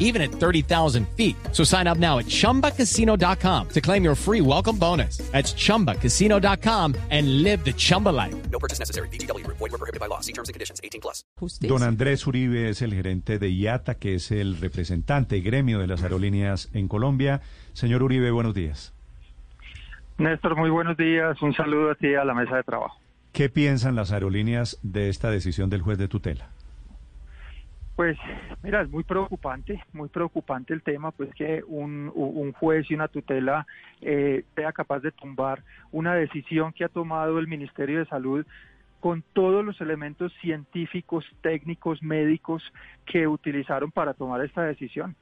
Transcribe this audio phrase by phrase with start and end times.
[0.00, 1.36] even at 30,000 feet.
[1.52, 5.18] So sign up now at chumbacasino.com to claim your free welcome bonus.
[5.30, 8.34] That's chumbacasino.com and live the Chumba life.
[8.50, 9.08] No purchase necessary.
[9.08, 9.46] BGW.
[9.46, 10.20] Void were prohibited by law.
[10.20, 10.80] See terms and conditions.
[10.82, 11.24] 18 plus.
[11.60, 15.86] Don Andrés Uribe es el gerente de IATA, que es el representante y gremio de
[15.86, 17.40] las aerolíneas en Colombia.
[17.72, 18.92] Señor Uribe, buenos días.
[20.18, 21.40] Néstor, muy buenos días.
[21.40, 22.98] Un saludo a ti a la mesa de trabajo.
[23.32, 26.50] ¿Qué piensan las aerolíneas de esta decisión del juez de tutela?
[28.00, 28.16] Pues
[28.62, 33.08] mira, es muy preocupante, muy preocupante el tema, pues que un, un juez y una
[33.08, 33.66] tutela
[34.00, 38.46] eh, sea capaz de tumbar una decisión que ha tomado el Ministerio de Salud
[39.00, 42.62] con todos los elementos científicos, técnicos, médicos
[43.04, 45.14] que utilizaron para tomar esta decisión.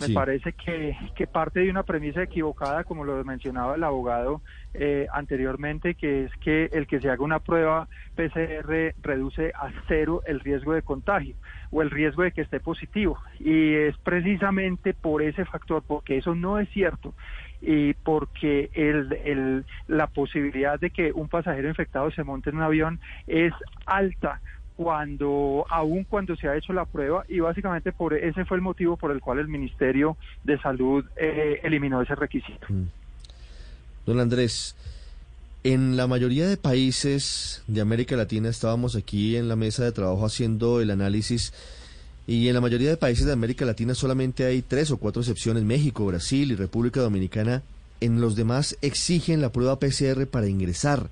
[0.00, 4.42] Me parece que, que parte de una premisa equivocada, como lo mencionaba el abogado
[4.74, 10.22] eh, anteriormente, que es que el que se haga una prueba PCR reduce a cero
[10.26, 11.36] el riesgo de contagio
[11.70, 13.18] o el riesgo de que esté positivo.
[13.38, 17.14] Y es precisamente por ese factor, porque eso no es cierto
[17.60, 22.62] y porque el, el- la posibilidad de que un pasajero infectado se monte en un
[22.62, 23.52] avión es
[23.86, 24.40] alta
[24.78, 28.96] cuando aún cuando se ha hecho la prueba y básicamente por ese fue el motivo
[28.96, 32.68] por el cual el Ministerio de Salud eh, eliminó ese requisito.
[34.06, 34.76] Don Andrés,
[35.64, 40.24] en la mayoría de países de América Latina estábamos aquí en la mesa de trabajo
[40.24, 41.52] haciendo el análisis
[42.28, 45.64] y en la mayoría de países de América Latina solamente hay tres o cuatro excepciones,
[45.64, 47.62] México, Brasil y República Dominicana.
[48.00, 51.10] En los demás exigen la prueba PCR para ingresar.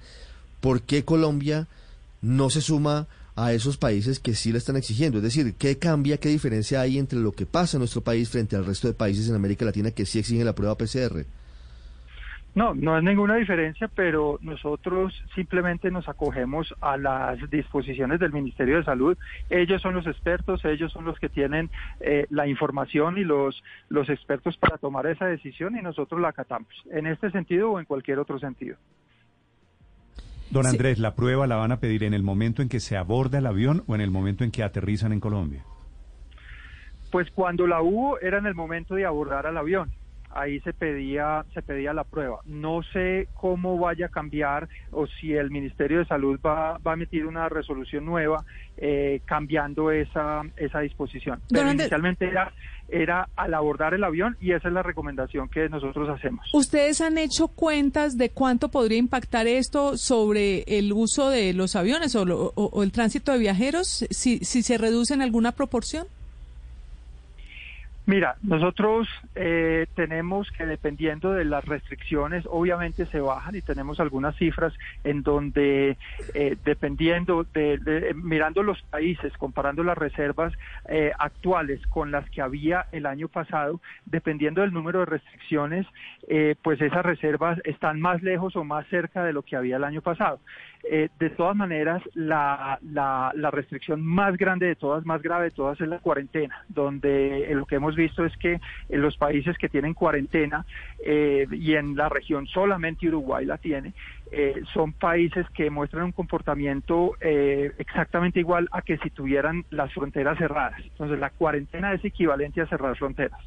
[0.60, 1.66] ¿Por qué Colombia
[2.22, 5.18] no se suma a esos países que sí la están exigiendo?
[5.18, 8.56] Es decir, ¿qué cambia, qué diferencia hay entre lo que pasa en nuestro país frente
[8.56, 11.24] al resto de países en América Latina que sí exigen la prueba PCR?
[12.56, 18.78] No, no es ninguna diferencia, pero nosotros simplemente nos acogemos a las disposiciones del Ministerio
[18.78, 19.18] de Salud.
[19.50, 21.68] Ellos son los expertos, ellos son los que tienen
[22.00, 26.72] eh, la información y los, los expertos para tomar esa decisión y nosotros la acatamos,
[26.90, 28.78] en este sentido o en cualquier otro sentido.
[30.50, 33.38] Don Andrés, ¿la prueba la van a pedir en el momento en que se aborda
[33.38, 35.64] el avión o en el momento en que aterrizan en Colombia?
[37.10, 39.90] Pues cuando la hubo era en el momento de abordar al avión.
[40.38, 42.40] Ahí se pedía, se pedía la prueba.
[42.44, 46.94] No sé cómo vaya a cambiar o si el Ministerio de Salud va, va a
[46.94, 48.44] emitir una resolución nueva
[48.76, 51.40] eh, cambiando esa, esa disposición.
[51.48, 52.52] Pero inicialmente era,
[52.88, 56.46] era al abordar el avión y esa es la recomendación que nosotros hacemos.
[56.52, 62.14] ¿Ustedes han hecho cuentas de cuánto podría impactar esto sobre el uso de los aviones
[62.14, 64.04] o, lo- o- o el tránsito de viajeros?
[64.10, 66.06] Si, si se reduce en alguna proporción.
[68.08, 74.36] Mira, nosotros eh, tenemos que dependiendo de las restricciones, obviamente se bajan y tenemos algunas
[74.36, 74.72] cifras
[75.02, 75.98] en donde
[76.32, 80.52] eh, dependiendo de, de- mirando los países, comparando las reservas
[80.88, 85.84] eh, actuales con las que había el año pasado, dependiendo del número de restricciones,
[86.28, 89.84] eh, pues esas reservas están más lejos o más cerca de lo que había el
[89.84, 90.38] año pasado.
[90.88, 95.50] Eh, de todas maneras, la, la, la restricción más grande de todas, más grave de
[95.50, 99.56] todas, es la cuarentena, donde eh, lo que hemos visto es que en los países
[99.58, 100.64] que tienen cuarentena
[101.04, 103.94] eh, y en la región solamente Uruguay la tiene,
[104.30, 109.92] eh, son países que muestran un comportamiento eh, exactamente igual a que si tuvieran las
[109.92, 110.80] fronteras cerradas.
[110.80, 113.40] Entonces, la cuarentena es equivalente a cerrar fronteras.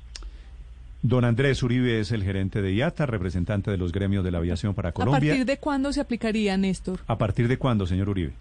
[1.01, 4.73] Don Andrés Uribe es el gerente de IATA, representante de los gremios de la aviación
[4.73, 5.31] para ¿A Colombia.
[5.31, 6.99] partir de cuándo se aplicaría, Néstor?
[7.07, 8.33] ¿A partir de cuándo, señor Uribe?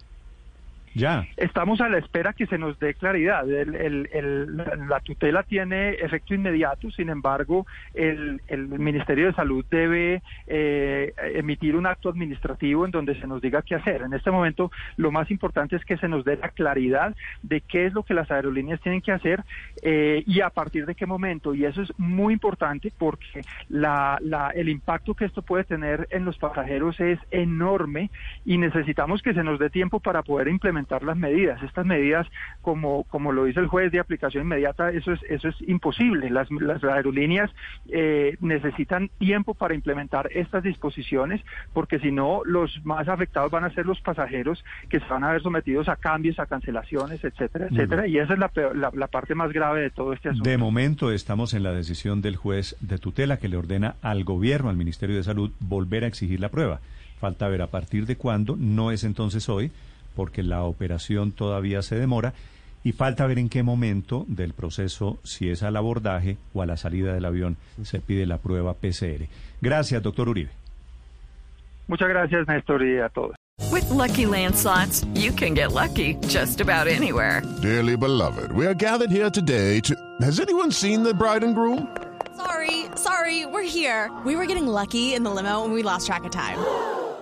[0.93, 1.27] Ya.
[1.37, 3.45] Estamos a la espera que se nos dé claridad.
[3.45, 8.39] La- la tutela tiene efecto inmediato, sin embargo, el,
[8.79, 13.75] Ministerio de Salud debe eh, emitir un acto administrativo en donde se nos diga qué
[13.75, 14.01] hacer.
[14.01, 17.85] En este momento, lo más importante es que se nos dé la claridad de qué
[17.85, 19.43] es lo que las aerolíneas tienen que hacer
[19.81, 21.53] eh, y a partir de qué momento.
[21.53, 23.41] Y eso es muy importante porque
[24.55, 28.09] el impacto que esto puede tener en los pasajeros es enorme
[28.45, 31.61] y necesitamos que se nos dé tiempo para poder implementar las medidas.
[31.63, 32.27] Estas medidas,
[32.61, 36.29] como, como lo dice el juez de aplicación inmediata, eso es, eso es imposible.
[36.29, 37.51] Las, las aerolíneas
[37.89, 41.41] eh, necesitan tiempo para implementar estas disposiciones
[41.73, 45.31] porque si no, los más afectados van a ser los pasajeros que se van a
[45.31, 48.07] ver sometidos a cambios, a cancelaciones, etcétera, etcétera.
[48.07, 50.49] Y esa es la, la, la parte más grave de todo este asunto.
[50.49, 54.69] De momento estamos en la decisión del juez de tutela que le ordena al gobierno,
[54.69, 56.79] al Ministerio de Salud, volver a exigir la prueba.
[57.19, 59.71] Falta ver a partir de cuándo, no es entonces hoy,
[60.19, 62.33] porque la operación todavía se demora
[62.83, 66.75] y falta ver en qué momento del proceso, si es al abordaje o a la
[66.75, 69.29] salida del avión, se pide la prueba PCR.
[69.61, 70.49] Gracias, doctor Uribe.
[71.87, 73.33] Muchas gracias, Néstor, y a todos.
[73.71, 77.41] With lucky landslots, you can get lucky just about anywhere.
[77.61, 79.95] Dearly beloved, we are gathered here today to.
[80.19, 81.87] Has anyone seen the bride and groom?
[82.35, 84.11] Sorry, sorry, we're here.
[84.25, 86.59] We were getting lucky in the limo and we lost track of time.